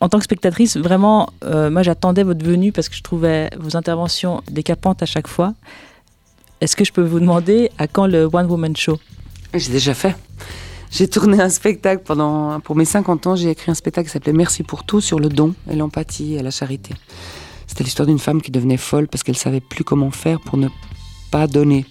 En 0.00 0.08
tant 0.08 0.18
que 0.18 0.24
spectatrice, 0.24 0.76
vraiment, 0.76 1.28
moi 1.44 1.84
j'attendais 1.84 2.24
votre 2.24 2.44
venue 2.44 2.72
parce 2.72 2.88
que 2.88 2.96
je 2.96 3.02
trouvais 3.02 3.50
vos 3.56 3.76
interventions 3.76 4.42
décapantes 4.50 5.00
à 5.00 5.06
chaque 5.06 5.28
fois. 5.28 5.54
Est-ce 6.62 6.76
que 6.76 6.84
je 6.84 6.92
peux 6.92 7.02
vous 7.02 7.18
demander 7.18 7.72
à 7.76 7.88
quand 7.88 8.06
le 8.06 8.30
One 8.32 8.46
Woman 8.46 8.76
Show? 8.76 8.96
J'ai 9.52 9.72
déjà 9.72 9.94
fait. 9.94 10.14
J'ai 10.92 11.08
tourné 11.08 11.42
un 11.42 11.48
spectacle 11.48 12.04
pendant, 12.04 12.60
pour 12.60 12.76
mes 12.76 12.84
50 12.84 13.26
ans, 13.26 13.34
j'ai 13.34 13.50
écrit 13.50 13.72
un 13.72 13.74
spectacle 13.74 14.06
qui 14.06 14.12
s'appelait 14.12 14.32
Merci 14.32 14.62
pour 14.62 14.84
tout 14.84 15.00
sur 15.00 15.18
le 15.18 15.28
don 15.28 15.54
et 15.68 15.74
l'empathie 15.74 16.34
et 16.34 16.42
la 16.42 16.52
charité. 16.52 16.94
C'était 17.66 17.82
l'histoire 17.82 18.06
d'une 18.06 18.20
femme 18.20 18.40
qui 18.40 18.52
devenait 18.52 18.76
folle 18.76 19.08
parce 19.08 19.24
qu'elle 19.24 19.36
savait 19.36 19.58
plus 19.58 19.82
comment 19.82 20.12
faire 20.12 20.38
pour 20.38 20.56
ne 20.56 20.68
pas 21.32 21.48
donner 21.48 21.84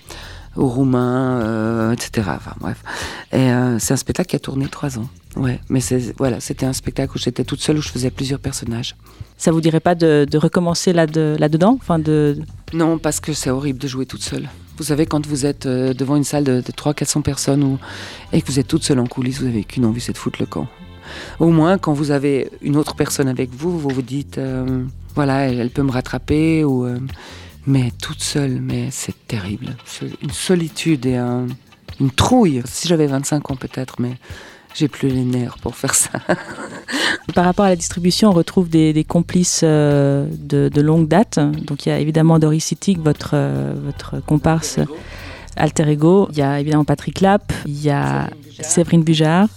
aux 0.56 0.69
Roumains, 0.69 1.41
euh, 1.41 1.91
etc. 1.91 2.29
Enfin 2.38 2.53
bref. 2.62 2.81
Et 3.33 3.51
euh, 3.51 3.77
c'est 3.77 3.94
un 3.94 3.97
spectacle 3.97 4.29
qui 4.29 4.38
a 4.38 4.39
tourné 4.39 4.69
trois 4.69 4.97
ans. 4.97 5.09
Ouais, 5.38 5.60
mais 5.69 5.80
voilà, 6.18 6.39
c'était 6.39 6.66
un 6.66 6.74
spectacle 6.74 7.13
où 7.16 7.19
j'étais 7.19 7.44
toute 7.44 7.62
seule, 7.62 7.78
où 7.78 7.81
je 7.81 7.89
faisais 7.89 8.12
plusieurs 8.12 8.39
personnages. 8.39 8.95
Ça 9.38 9.51
vous 9.51 9.62
dirait 9.62 9.80
pas 9.80 9.95
de, 9.95 10.28
recommencer 10.38 10.94
là-dedans 10.94 11.78
enfin 11.80 12.00
de... 12.00 12.38
Non, 12.74 12.98
parce 12.98 13.19
que 13.19 13.33
c'est 13.33 13.50
horrible 13.50 13.80
de 13.80 13.88
jouer 13.88 14.06
toute 14.06 14.24
seule. 14.24 14.50
Vous 14.78 14.83
savez, 14.83 15.06
quand 15.06 15.25
vous 15.28 15.45
êtes 15.45 15.66
euh, 15.66 15.94
devant 15.94 16.16
une 16.16 16.24
salle 16.24 16.44
de, 16.44 16.62
300-400 16.62 17.22
personnes 17.22 17.78
et 18.33 18.42
que 18.42 18.48
vous 18.48 18.60
êtes 18.60 18.68
toute 18.68 18.83
seule 18.83 19.00
en 19.00 19.07
coulisses, 19.07 19.39
vous 19.39 19.45
n'avez 19.45 19.63
qu'une 19.63 19.86
envie, 19.86 20.01
c'est 20.01 20.13
de 20.13 20.18
foutre 20.18 20.39
le 20.39 20.45
camp. 20.45 20.68
Au 21.39 21.50
moins, 21.50 21.77
quand 21.77 21.94
vous 21.94 22.12
avez 22.12 22.50
une 22.62 22.77
autre 22.77 22.95
personne 22.95 23.27
avec 23.27 23.51
vous, 23.51 23.77
vous 23.77 23.89
vous 23.89 24.01
dites, 24.01 24.38
euh, 24.38 24.84
voilà, 25.16 25.50
elle, 25.50 25.69
peut 25.69 25.84
me 25.84 25.92
rattraper, 25.92 26.63
ou, 26.63 26.86
euh, 26.86 27.00
mais 27.68 27.92
toute 28.01 28.22
seule, 28.22 28.60
mais 28.62 28.89
c'est 28.92 29.27
terrible. 29.27 29.75
Une 30.22 30.31
solitude 30.31 31.06
et 31.06 31.18
une 32.00 32.12
trouille. 32.12 32.62
Si 32.66 32.88
j'avais 32.88 33.07
25 33.07 33.51
ans 33.51 33.56
peut-être, 33.56 34.00
mais 34.00 34.18
j'ai 34.73 34.88
plus 34.88 35.09
les 35.09 35.23
nerfs 35.23 35.57
pour 35.59 35.75
faire 35.75 35.95
ça. 35.95 36.19
Par 37.35 37.45
rapport 37.45 37.65
à 37.65 37.69
la 37.69 37.75
distribution, 37.75 38.29
on 38.29 38.33
retrouve 38.33 38.69
des, 38.69 39.06
complices 39.07 39.62
euh, 39.63 40.27
de, 40.31 40.81
longue 40.81 41.07
date. 41.07 41.39
Donc 41.65 41.85
il 41.85 41.89
y 41.89 41.91
a 41.91 42.00
évidemment 42.00 42.39
Doris 42.39 42.63
City, 42.63 42.97
votre, 43.00 43.31
euh, 43.33 43.73
votre 43.75 44.23
comparse 44.25 44.79
alter 45.56 45.89
ego. 45.89 46.27
Il 46.31 46.38
y 46.38 46.41
a 46.41 46.59
évidemment 46.59 46.85
Patrick 46.85 47.21
Lapp, 47.21 47.53
il 47.65 47.81
y 47.81 47.89
a 47.89 48.29
Séverine 48.62 49.03
Bujard. 49.03 49.47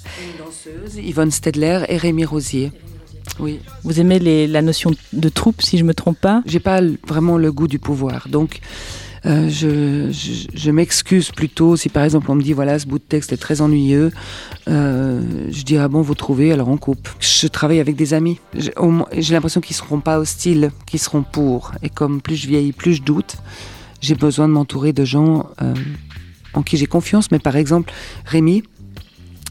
Yvonne 0.96 1.30
Stedler 1.30 1.84
et 1.88 1.96
Rémi 1.96 2.24
Rosier. 2.24 2.72
Oui. 3.40 3.60
Vous 3.82 4.00
aimez 4.00 4.46
la 4.46 4.62
notion 4.62 4.92
de 5.12 5.28
troupe, 5.28 5.62
si 5.62 5.78
je 5.78 5.82
ne 5.82 5.88
me 5.88 5.94
trompe 5.94 6.18
pas? 6.18 6.42
J'ai 6.46 6.60
pas 6.60 6.80
vraiment 7.06 7.38
le 7.38 7.52
goût 7.52 7.68
du 7.68 7.78
pouvoir. 7.78 8.28
Donc, 8.28 8.60
euh, 9.26 9.48
je, 9.48 10.10
je, 10.54 10.70
m'excuse 10.70 11.30
plutôt 11.30 11.76
si 11.76 11.88
par 11.88 12.04
exemple 12.04 12.30
on 12.30 12.34
me 12.34 12.42
dit 12.42 12.52
voilà 12.52 12.78
ce 12.78 12.86
bout 12.86 12.98
de 12.98 13.04
texte 13.04 13.32
est 13.32 13.38
très 13.38 13.62
ennuyeux, 13.62 14.12
euh, 14.68 15.22
je 15.50 15.62
dis 15.62 15.78
ah 15.78 15.88
bon 15.88 16.02
vous 16.02 16.14
trouvez 16.14 16.52
alors 16.52 16.68
on 16.68 16.76
coupe. 16.76 17.08
Je 17.20 17.46
travaille 17.46 17.80
avec 17.80 17.96
des 17.96 18.12
amis, 18.12 18.38
j'ai 18.54 19.34
l'impression 19.34 19.62
qu'ils 19.62 19.76
seront 19.76 20.00
pas 20.00 20.18
hostiles, 20.18 20.72
qu'ils 20.86 21.00
seront 21.00 21.22
pour. 21.22 21.72
Et 21.82 21.88
comme 21.88 22.20
plus 22.20 22.36
je 22.36 22.46
vieillis, 22.48 22.72
plus 22.72 22.94
je 22.94 23.02
doute, 23.02 23.36
j'ai 24.02 24.14
besoin 24.14 24.46
de 24.46 24.52
m'entourer 24.52 24.92
de 24.92 25.04
gens 25.06 25.48
euh, 25.62 25.74
en 26.52 26.62
qui 26.62 26.76
j'ai 26.76 26.86
confiance. 26.86 27.30
Mais 27.30 27.38
par 27.38 27.56
exemple 27.56 27.94
Rémi, 28.26 28.62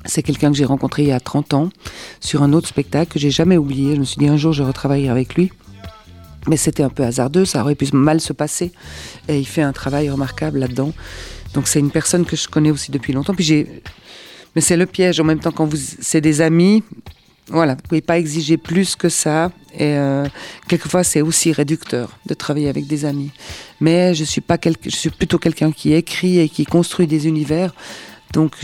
c'est 0.05 0.21
quelqu'un 0.21 0.51
que 0.51 0.57
j'ai 0.57 0.65
rencontré 0.65 1.01
il 1.01 1.09
y 1.09 1.13
a 1.13 1.19
30 1.19 1.55
ans 1.55 1.69
sur 2.19 2.43
un 2.43 2.53
autre 2.53 2.67
spectacle 2.67 3.11
que 3.11 3.19
j'ai 3.19 3.31
jamais 3.31 3.57
oublié. 3.57 3.95
Je 3.95 3.99
me 4.01 4.05
suis 4.05 4.17
dit 4.19 4.27
un 4.27 4.37
jour 4.37 4.53
je 4.53 4.61
retravaillerai 4.61 5.09
avec 5.09 5.33
lui. 5.33 5.51
Mais 6.47 6.57
c'était 6.57 6.83
un 6.83 6.89
peu 6.89 7.03
hasardeux, 7.03 7.45
ça 7.45 7.61
aurait 7.61 7.75
pu 7.75 7.87
mal 7.93 8.19
se 8.19 8.33
passer. 8.33 8.71
Et 9.27 9.39
il 9.39 9.47
fait 9.47 9.61
un 9.61 9.73
travail 9.73 10.09
remarquable 10.09 10.59
là-dedans. 10.59 10.93
Donc 11.53 11.67
c'est 11.67 11.79
une 11.79 11.91
personne 11.91 12.25
que 12.25 12.35
je 12.35 12.47
connais 12.47 12.71
aussi 12.71 12.91
depuis 12.91 13.13
longtemps. 13.13 13.33
Puis 13.33 13.45
j'ai, 13.45 13.81
mais 14.55 14.61
c'est 14.61 14.77
le 14.77 14.85
piège. 14.85 15.19
En 15.19 15.23
même 15.23 15.39
temps, 15.39 15.51
quand 15.51 15.65
vous, 15.65 15.77
c'est 15.77 16.21
des 16.21 16.41
amis, 16.41 16.83
voilà, 17.47 17.75
vous 17.75 17.81
pouvez 17.87 18.01
pas 18.01 18.17
exiger 18.17 18.57
plus 18.57 18.95
que 18.95 19.09
ça. 19.09 19.51
Et 19.73 19.97
euh, 19.97 20.25
quelquefois, 20.67 21.03
c'est 21.03 21.21
aussi 21.21 21.51
réducteur 21.51 22.17
de 22.25 22.33
travailler 22.33 22.69
avec 22.69 22.87
des 22.87 23.05
amis. 23.05 23.31
Mais 23.81 24.13
je 24.13 24.23
suis 24.23 24.41
pas 24.41 24.57
je 24.63 24.95
suis 24.95 25.09
plutôt 25.09 25.37
quelqu'un 25.37 25.71
qui 25.71 25.93
écrit 25.93 26.39
et 26.39 26.49
qui 26.49 26.65
construit 26.65 27.07
des 27.07 27.27
univers. 27.27 27.73
Donc, 28.33 28.55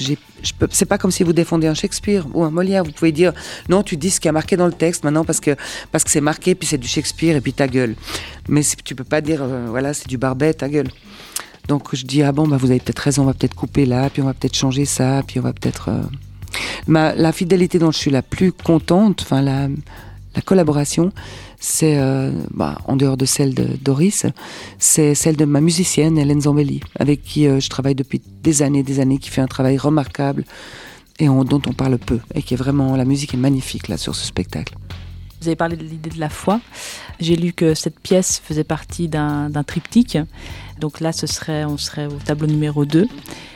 c'est 0.71 0.85
pas 0.85 0.97
comme 0.97 1.11
si 1.11 1.23
vous 1.23 1.31
défendez 1.31 1.67
un 1.67 1.75
Shakespeare 1.75 2.25
ou 2.33 2.43
un 2.43 2.49
Molière. 2.49 2.83
Vous 2.83 2.91
pouvez 2.91 3.11
dire 3.11 3.33
non, 3.69 3.83
tu 3.83 3.97
dis 3.97 4.09
ce 4.09 4.19
qui 4.19 4.27
a 4.27 4.31
marqué 4.31 4.57
dans 4.57 4.65
le 4.65 4.73
texte 4.73 5.03
maintenant 5.03 5.23
parce 5.23 5.39
que 5.39 5.55
parce 5.91 6.03
que 6.03 6.09
c'est 6.09 6.21
marqué, 6.21 6.55
puis 6.55 6.67
c'est 6.67 6.79
du 6.79 6.87
Shakespeare 6.87 7.35
et 7.35 7.41
puis 7.41 7.53
ta 7.53 7.67
gueule. 7.67 7.95
Mais 8.47 8.61
tu 8.83 8.95
peux 8.95 9.03
pas 9.03 9.21
dire 9.21 9.41
euh, 9.43 9.67
voilà, 9.69 9.93
c'est 9.93 10.07
du 10.07 10.17
Barbet, 10.17 10.55
ta 10.55 10.67
gueule. 10.67 10.89
Donc 11.67 11.95
je 11.95 12.03
dis 12.03 12.23
ah 12.23 12.31
bon, 12.31 12.47
bah 12.47 12.57
vous 12.57 12.71
avez 12.71 12.79
peut-être 12.79 12.99
raison, 12.99 13.21
on 13.23 13.25
va 13.25 13.33
peut-être 13.33 13.53
couper 13.53 13.85
là, 13.85 14.09
puis 14.09 14.23
on 14.23 14.25
va 14.25 14.33
peut-être 14.33 14.55
changer 14.55 14.85
ça, 14.85 15.21
puis 15.25 15.39
on 15.39 15.43
va 15.43 15.53
peut-être. 15.53 15.89
Euh, 15.89 16.01
Ma, 16.87 17.13
la 17.13 17.31
fidélité 17.31 17.77
dont 17.77 17.91
je 17.91 17.99
suis 17.99 18.11
la 18.11 18.23
plus 18.23 18.51
contente, 18.51 19.21
enfin 19.21 19.43
la, 19.43 19.67
la 20.35 20.41
collaboration, 20.41 21.11
c'est, 21.59 21.99
euh, 21.99 22.31
bah, 22.51 22.79
en 22.85 22.95
dehors 22.95 23.17
de 23.17 23.25
celle 23.25 23.53
de 23.53 23.67
Doris, 23.81 24.25
c'est 24.77 25.13
celle 25.13 25.35
de 25.35 25.45
ma 25.45 25.61
musicienne 25.61 26.17
Hélène 26.17 26.41
Zambelli, 26.41 26.79
avec 26.97 27.21
qui 27.21 27.47
euh, 27.47 27.59
je 27.59 27.69
travaille 27.69 27.95
depuis 27.95 28.21
des 28.41 28.61
années, 28.61 28.81
des 28.81 28.99
années, 28.99 29.17
qui 29.17 29.29
fait 29.29 29.41
un 29.41 29.47
travail 29.47 29.77
remarquable 29.77 30.45
et 31.19 31.25
dont 31.25 31.61
on 31.67 31.73
parle 31.73 31.97
peu, 31.97 32.19
et 32.33 32.41
qui 32.41 32.53
est 32.53 32.57
vraiment, 32.57 32.95
la 32.95 33.03
musique 33.03 33.33
est 33.33 33.37
magnifique 33.37 33.89
là 33.89 33.97
sur 33.97 34.15
ce 34.15 34.25
spectacle. 34.25 34.75
Vous 35.41 35.47
avez 35.47 35.55
parlé 35.55 35.77
de 35.77 35.83
l'idée 35.83 36.09
de 36.09 36.19
la 36.19 36.29
foi. 36.29 36.59
J'ai 37.19 37.35
lu 37.35 37.53
que 37.53 37.73
cette 37.73 37.99
pièce 37.99 38.41
faisait 38.43 38.65
partie 38.65 39.07
d'un 39.07 39.63
triptyque. 39.65 40.17
Donc 40.79 40.99
là, 40.99 41.11
ce 41.13 41.27
serait, 41.27 41.63
on 41.63 41.77
serait 41.77 42.07
au 42.07 42.17
tableau 42.25 42.47
numéro 42.47 42.85
2. 42.85 43.07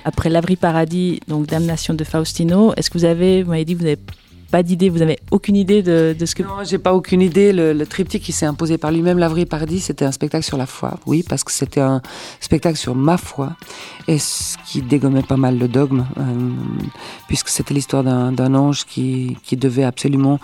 Après 0.06 0.30
L'Abri 0.30 0.56
Paradis, 0.56 1.20
donc 1.28 1.48
Damnation 1.48 1.94
de 1.94 2.04
Faustino, 2.04 2.74
est-ce 2.76 2.90
que 2.90 2.98
vous 2.98 3.06
avez, 3.06 3.44
vous 3.44 3.52
m'avez 3.52 3.66
dit 3.66 3.76
vous 3.76 3.86
avez 3.86 4.00
pas 4.54 4.62
d'idée, 4.62 4.92
vous 4.92 5.02
avez 5.02 5.18
aucune 5.32 5.56
idée 5.56 5.82
de, 5.82 6.16
ce 6.24 6.36
que... 6.36 6.44
Non, 6.44 6.64
j'ai 6.64 6.78
pas 6.78 6.94
aucune 6.94 7.22
idée. 7.22 7.52
Le, 7.52 7.88
triptyque 7.88 8.22
qui 8.22 8.32
s'est 8.32 8.46
imposé 8.46 8.78
par 8.78 8.92
lui-même, 8.92 9.18
Lavry 9.18 9.48
Pardi, 9.48 9.80
c'était 9.80 10.06
un 10.06 10.12
spectacle 10.12 10.46
sur 10.46 10.58
la 10.58 10.68
foi. 10.68 11.00
Oui, 11.08 11.26
parce 11.28 11.44
que 11.44 11.52
c'était 11.52 11.82
un 11.82 12.04
spectacle 12.40 12.78
sur 12.78 12.94
ma 12.94 13.18
foi 13.18 13.56
et 14.08 14.20
ce 14.20 14.56
qui 14.68 14.84
dégommait 14.84 15.24
pas 15.24 15.38
mal 15.38 15.58
le 15.58 15.68
dogme, 15.68 16.06
euh, 16.20 16.24
puisque 17.28 17.50
c'était 17.50 17.74
l'histoire 17.74 18.04
d'un 18.04 18.54
ange 18.54 18.86
qui, 18.86 19.38
qui, 19.44 19.58
devait 19.58 19.86
absolument 19.86 20.40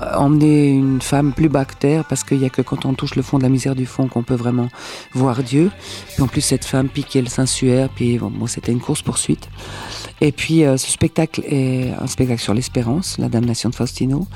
euh, 0.00 0.12
emmener 0.16 0.70
une 0.70 1.00
femme 1.00 1.32
plus 1.32 1.48
bas 1.48 1.64
que 1.64 1.74
terre, 1.74 2.04
parce 2.04 2.24
qu'il 2.24 2.38
n'y 2.38 2.46
a 2.46 2.50
que 2.50 2.62
quand 2.62 2.84
on 2.84 2.94
touche 2.94 3.14
le 3.14 3.22
fond 3.22 3.38
de 3.38 3.44
la 3.44 3.48
misère 3.48 3.76
du 3.76 3.86
fond 3.86 4.08
qu'on 4.08 4.24
peut 4.24 4.34
vraiment 4.34 4.70
voir 5.12 5.40
Dieu. 5.44 5.70
Puis 6.14 6.22
en 6.22 6.26
plus, 6.26 6.40
cette 6.40 6.64
femme 6.64 6.88
piquait 6.88 7.22
le 7.22 7.28
Saint-Suaire, 7.28 7.90
puis 7.94 8.18
bon, 8.18 8.48
c'était 8.48 8.72
une 8.72 8.80
course-poursuite. 8.80 9.48
Et 10.20 10.32
puis, 10.32 10.64
euh, 10.64 10.76
ce 10.76 10.90
spectacle 10.90 11.42
est 11.46 11.92
un 12.00 12.08
spectacle 12.08 12.40
sur 12.40 12.54
l'espérance, 12.54 13.18
la 13.18 13.28
de 13.52 13.74
Faustino. 13.74 14.26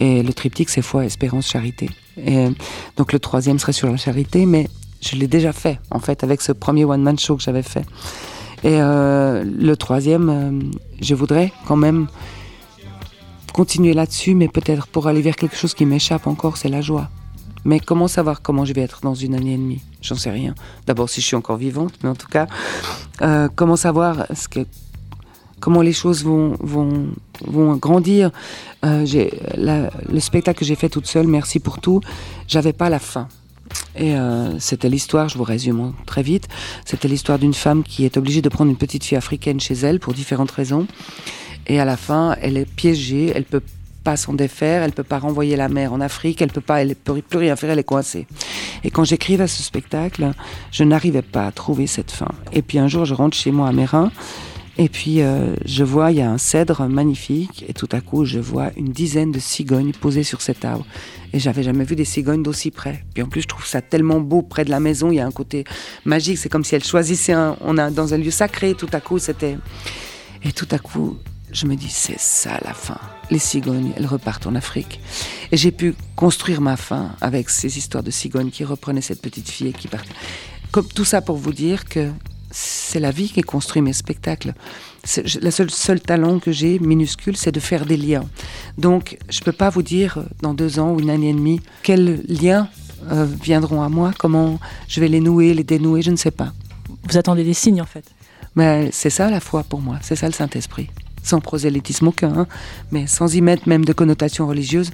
Et 0.00 0.22
le 0.22 0.32
triptyque, 0.32 0.68
c'est 0.68 0.82
foi, 0.82 1.04
espérance, 1.04 1.48
charité. 1.48 1.90
Et 2.16 2.48
donc, 2.96 3.12
le 3.12 3.18
troisième 3.18 3.58
serait 3.58 3.72
sur 3.72 3.90
la 3.90 3.96
charité, 3.96 4.46
mais 4.46 4.68
je 5.00 5.16
l'ai 5.16 5.26
déjà 5.26 5.52
fait, 5.52 5.78
en 5.90 5.98
fait, 5.98 6.24
avec 6.24 6.40
ce 6.40 6.52
premier 6.52 6.84
one-man 6.84 7.18
show 7.18 7.36
que 7.36 7.42
j'avais 7.42 7.62
fait. 7.62 7.84
Et 8.64 8.80
euh, 8.80 9.44
le 9.44 9.76
troisième, 9.76 10.28
euh, 10.30 10.76
je 11.00 11.14
voudrais 11.14 11.52
quand 11.66 11.76
même 11.76 12.06
continuer 13.52 13.92
là-dessus, 13.92 14.34
mais 14.34 14.48
peut-être 14.48 14.86
pour 14.86 15.06
aller 15.06 15.22
vers 15.22 15.36
quelque 15.36 15.56
chose 15.56 15.74
qui 15.74 15.86
m'échappe 15.86 16.26
encore, 16.26 16.56
c'est 16.56 16.68
la 16.68 16.80
joie. 16.80 17.08
Mais 17.64 17.80
comment 17.80 18.08
savoir 18.08 18.42
comment 18.42 18.64
je 18.64 18.72
vais 18.72 18.82
être 18.82 19.00
dans 19.02 19.14
une 19.14 19.34
année 19.34 19.54
et 19.54 19.58
demie? 19.58 19.82
J'en 20.00 20.14
sais 20.14 20.30
rien. 20.30 20.54
D'abord 20.86 21.10
si 21.10 21.20
je 21.20 21.26
suis 21.26 21.36
encore 21.36 21.56
vivante, 21.56 21.94
mais 22.02 22.08
en 22.08 22.14
tout 22.14 22.28
cas, 22.28 22.46
comment 23.56 23.74
savoir 23.74 24.26
ce 24.34 24.46
que 24.46 24.60
comment 25.66 25.82
les 25.82 25.92
choses 25.92 26.22
vont, 26.22 26.56
vont, 26.60 27.08
vont 27.44 27.74
grandir. 27.74 28.30
Euh, 28.84 29.04
le 29.56 30.20
spectacle 30.20 30.60
que 30.60 30.64
j'ai 30.64 30.76
fait 30.76 30.88
toute 30.88 31.08
seule, 31.08 31.26
Merci 31.26 31.58
pour 31.58 31.80
tout, 31.80 32.00
j'avais 32.46 32.72
pas 32.72 32.88
la 32.88 33.00
fin. 33.00 33.26
Et 33.96 34.14
euh, 34.14 34.60
c'était 34.60 34.88
l'histoire, 34.88 35.28
je 35.28 35.36
vous 35.36 35.42
résume 35.42 35.92
très 36.06 36.22
vite, 36.22 36.46
c'était 36.84 37.08
l'histoire 37.08 37.40
d'une 37.40 37.52
femme 37.52 37.82
qui 37.82 38.04
est 38.04 38.16
obligée 38.16 38.42
de 38.42 38.48
prendre 38.48 38.70
une 38.70 38.76
petite 38.76 39.02
fille 39.02 39.18
africaine 39.18 39.58
chez 39.58 39.74
elle 39.74 39.98
pour 39.98 40.14
différentes 40.14 40.52
raisons. 40.52 40.86
Et 41.66 41.80
à 41.80 41.84
la 41.84 41.96
fin, 41.96 42.36
elle 42.40 42.56
est 42.58 42.70
piégée, 42.76 43.32
elle 43.34 43.42
peut 43.42 43.62
pas 44.04 44.16
s'en 44.16 44.34
défaire, 44.34 44.84
elle 44.84 44.92
peut 44.92 45.02
pas 45.02 45.18
renvoyer 45.18 45.56
la 45.56 45.68
mère 45.68 45.92
en 45.92 46.00
Afrique, 46.00 46.42
elle 46.42 46.52
peut 46.52 46.60
pas, 46.60 46.80
elle 46.80 46.94
peut 46.94 47.20
plus 47.28 47.40
rien 47.40 47.56
faire, 47.56 47.70
elle 47.70 47.80
est 47.80 47.82
coincée. 47.82 48.28
Et 48.84 48.92
quand 48.92 49.02
j'écrivais 49.02 49.48
ce 49.48 49.64
spectacle, 49.64 50.30
je 50.70 50.84
n'arrivais 50.84 51.22
pas 51.22 51.44
à 51.44 51.50
trouver 51.50 51.88
cette 51.88 52.12
fin. 52.12 52.30
Et 52.52 52.62
puis 52.62 52.78
un 52.78 52.86
jour, 52.86 53.04
je 53.04 53.14
rentre 53.14 53.36
chez 53.36 53.50
moi 53.50 53.66
à 53.66 53.72
Mérin 53.72 54.12
et 54.78 54.88
puis 54.88 55.22
euh, 55.22 55.54
je 55.64 55.84
vois, 55.84 56.12
il 56.12 56.18
y 56.18 56.20
a 56.20 56.30
un 56.30 56.38
cèdre 56.38 56.86
magnifique, 56.86 57.64
et 57.68 57.72
tout 57.72 57.88
à 57.92 58.00
coup 58.00 58.24
je 58.24 58.38
vois 58.38 58.70
une 58.76 58.92
dizaine 58.92 59.32
de 59.32 59.38
cigognes 59.38 59.92
posées 59.92 60.22
sur 60.22 60.42
cet 60.42 60.64
arbre. 60.64 60.86
Et 61.32 61.38
j'avais 61.38 61.62
jamais 61.62 61.84
vu 61.84 61.96
des 61.96 62.04
cigognes 62.04 62.42
d'aussi 62.42 62.70
près. 62.70 63.04
Puis 63.14 63.22
en 63.22 63.28
plus 63.28 63.42
je 63.42 63.48
trouve 63.48 63.66
ça 63.66 63.80
tellement 63.80 64.20
beau 64.20 64.42
près 64.42 64.64
de 64.64 64.70
la 64.70 64.80
maison, 64.80 65.10
il 65.10 65.16
y 65.16 65.20
a 65.20 65.26
un 65.26 65.32
côté 65.32 65.64
magique, 66.04 66.38
c'est 66.38 66.48
comme 66.48 66.64
si 66.64 66.74
elles 66.74 66.84
choisissaient 66.84 67.32
un, 67.32 67.56
on 67.62 67.78
a 67.78 67.90
dans 67.90 68.12
un 68.12 68.18
lieu 68.18 68.30
sacré. 68.30 68.74
Tout 68.74 68.90
à 68.92 69.00
coup 69.00 69.18
c'était, 69.18 69.56
et 70.42 70.52
tout 70.52 70.68
à 70.70 70.78
coup 70.78 71.16
je 71.52 71.66
me 71.66 71.74
dis 71.74 71.88
c'est 71.88 72.18
ça 72.18 72.58
la 72.62 72.74
fin. 72.74 72.98
Les 73.30 73.38
cigognes, 73.38 73.92
elles 73.96 74.06
repartent 74.06 74.46
en 74.46 74.54
Afrique. 74.54 75.00
Et 75.52 75.56
j'ai 75.56 75.70
pu 75.70 75.94
construire 76.16 76.60
ma 76.60 76.76
fin 76.76 77.12
avec 77.20 77.48
ces 77.48 77.78
histoires 77.78 78.02
de 78.02 78.10
cigognes 78.10 78.50
qui 78.50 78.64
reprenaient 78.64 79.00
cette 79.00 79.22
petite 79.22 79.48
fille 79.48 79.68
et 79.68 79.72
qui 79.72 79.88
partent. 79.88 80.08
Comme 80.70 80.86
tout 80.86 81.04
ça 81.04 81.22
pour 81.22 81.36
vous 81.36 81.52
dire 81.52 81.86
que 81.86 82.10
c'est 82.58 83.00
la 83.00 83.10
vie 83.10 83.28
qui 83.28 83.42
construit 83.42 83.82
mes 83.82 83.92
spectacles. 83.92 84.54
Le 85.42 85.50
seul, 85.50 85.70
seul 85.70 86.00
talent 86.00 86.38
que 86.38 86.52
j'ai, 86.52 86.78
minuscule, 86.78 87.36
c'est 87.36 87.52
de 87.52 87.60
faire 87.60 87.84
des 87.84 87.98
liens. 87.98 88.24
Donc, 88.78 89.18
je 89.28 89.40
ne 89.40 89.44
peux 89.44 89.52
pas 89.52 89.68
vous 89.68 89.82
dire 89.82 90.24
dans 90.40 90.54
deux 90.54 90.78
ans 90.78 90.92
ou 90.92 91.00
une 91.00 91.10
année 91.10 91.28
et 91.28 91.34
demie 91.34 91.60
quels 91.82 92.22
liens 92.28 92.68
euh, 93.12 93.26
viendront 93.42 93.82
à 93.82 93.90
moi, 93.90 94.12
comment 94.18 94.58
je 94.88 95.00
vais 95.00 95.08
les 95.08 95.20
nouer, 95.20 95.52
les 95.52 95.64
dénouer, 95.64 96.00
je 96.00 96.10
ne 96.10 96.16
sais 96.16 96.30
pas. 96.30 96.54
Vous 97.04 97.18
attendez 97.18 97.44
des 97.44 97.52
signes 97.52 97.82
en 97.82 97.86
fait 97.86 98.06
Mais 98.54 98.88
c'est 98.90 99.10
ça 99.10 99.28
la 99.28 99.40
foi 99.40 99.62
pour 99.62 99.82
moi, 99.82 99.98
c'est 100.00 100.16
ça 100.16 100.26
le 100.26 100.32
Saint-Esprit. 100.32 100.88
Sans 101.22 101.40
prosélytisme 101.40 102.08
aucun, 102.08 102.38
hein, 102.38 102.46
mais 102.90 103.06
sans 103.06 103.34
y 103.34 103.42
mettre 103.42 103.68
même 103.68 103.84
de 103.84 103.92
connotation 103.92 104.46
religieuse 104.46 104.92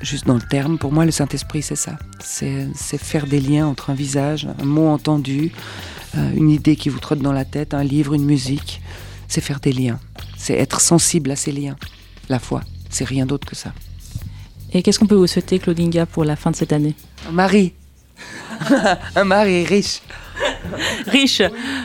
juste 0.00 0.26
dans 0.26 0.34
le 0.34 0.40
terme, 0.40 0.78
pour 0.78 0.92
moi, 0.92 1.04
le 1.04 1.10
Saint-Esprit, 1.10 1.60
c'est 1.60 1.76
ça. 1.76 1.98
C'est 2.20 2.68
faire 2.98 3.26
des 3.26 3.40
liens 3.40 3.66
entre 3.66 3.90
un 3.90 3.94
visage, 3.94 4.46
un 4.60 4.64
mot 4.64 4.86
entendu, 4.86 5.50
euh, 5.50 5.97
une 6.14 6.50
idée 6.50 6.76
qui 6.76 6.88
vous 6.88 6.98
trotte 6.98 7.20
dans 7.20 7.32
la 7.32 7.44
tête, 7.44 7.74
un 7.74 7.84
livre, 7.84 8.14
une 8.14 8.24
musique. 8.24 8.80
C'est 9.28 9.40
faire 9.40 9.60
des 9.60 9.72
liens. 9.72 9.98
C'est 10.36 10.54
être 10.54 10.80
sensible 10.80 11.30
à 11.30 11.36
ces 11.36 11.52
liens. 11.52 11.76
La 12.28 12.38
foi, 12.38 12.62
c'est 12.88 13.04
rien 13.04 13.26
d'autre 13.26 13.46
que 13.46 13.56
ça. 13.56 13.72
Et 14.72 14.82
qu'est-ce 14.82 14.98
qu'on 14.98 15.06
peut 15.06 15.14
vous 15.14 15.26
souhaiter, 15.26 15.58
Claudinga, 15.58 16.06
pour 16.06 16.24
la 16.24 16.36
fin 16.36 16.50
de 16.50 16.56
cette 16.56 16.72
année? 16.72 16.94
Un 17.28 17.32
mari. 17.32 17.72
un 19.16 19.24
mari 19.24 19.64
riche. 19.64 20.00
riche. 21.06 21.42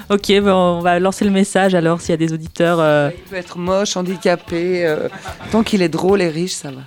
Ok, 0.10 0.32
on 0.32 0.80
va 0.82 1.00
lancer 1.00 1.26
le 1.26 1.32
message 1.32 1.76
alors 1.76 2.02
s'il 2.02 2.12
y 2.12 2.14
a 2.14 2.18
des 2.18 2.34
auditeurs. 2.34 2.80
Euh. 2.80 3.10
Il 3.16 3.30
peut 3.30 3.36
être 3.36 3.58
moche, 3.58 3.96
handicapé. 3.96 4.86
Euh, 4.86 5.08
tant 5.52 5.64
qu'il 5.64 5.82
est 5.82 5.90
drôle 5.90 6.22
et 6.22 6.30
riche, 6.30 6.54
ça 6.54 6.72
va. 6.72 6.82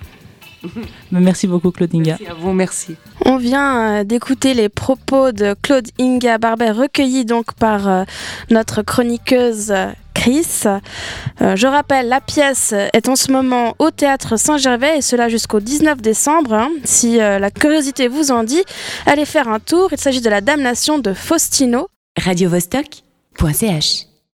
Merci 1.11 1.47
beaucoup 1.47 1.71
Claude 1.71 1.93
Inga. 1.93 2.17
Merci 2.19 2.27
à 2.27 2.33
vous, 2.33 2.53
merci. 2.53 2.95
On 3.29 3.35
vient 3.35 3.99
euh, 3.99 4.03
d'écouter 4.05 4.53
les 4.53 4.69
propos 4.69 5.33
de 5.33 5.53
Claude 5.61 5.89
Inga 5.99 6.37
Barbet 6.37 6.71
recueillis 6.71 7.25
donc 7.25 7.53
par 7.55 7.89
euh, 7.89 8.03
notre 8.49 8.83
chroniqueuse 8.83 9.73
Chris. 10.13 10.63
Euh, 11.41 11.57
je 11.57 11.67
rappelle, 11.67 12.07
la 12.07 12.21
pièce 12.21 12.73
est 12.93 13.09
en 13.09 13.17
ce 13.17 13.33
moment 13.33 13.75
au 13.79 13.91
théâtre 13.91 14.37
Saint-Gervais 14.37 14.99
et 14.99 15.01
cela 15.01 15.27
jusqu'au 15.27 15.59
19 15.59 16.01
décembre. 16.01 16.53
Hein. 16.53 16.69
Si 16.85 17.17
la 17.17 17.51
curiosité 17.51 18.07
vous 18.07 18.31
en 18.31 18.45
dit, 18.45 18.63
allez 19.05 19.25
faire 19.25 19.49
un 19.49 19.59
tour. 19.59 19.89
Il 19.91 19.99
s'agit 19.99 20.21
de 20.21 20.29
la 20.29 20.39
damnation 20.39 20.97
de 20.97 21.11
Faustino. 21.11 21.89
Radio 22.17 22.49
-Vostok 22.49 23.03